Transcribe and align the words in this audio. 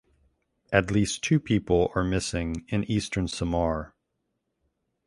At 0.73 0.89
least 0.89 1.23
two 1.23 1.39
people 1.39 1.91
are 1.93 2.03
missing 2.03 2.65
in 2.69 2.83
Eastern 2.85 3.27
Samar. 3.27 3.93